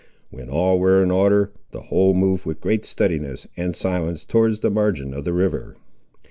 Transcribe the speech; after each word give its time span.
When 0.31 0.49
all 0.49 0.79
were 0.79 1.03
in 1.03 1.11
order, 1.11 1.51
the 1.69 1.79
whole 1.81 2.15
moved 2.15 2.43
with 2.43 2.59
great 2.59 2.85
steadiness 2.85 3.45
and 3.55 3.75
silence 3.75 4.25
towards 4.25 4.61
the 4.61 4.71
margin 4.71 5.13
of 5.13 5.25
the 5.25 5.33
river. 5.33 5.77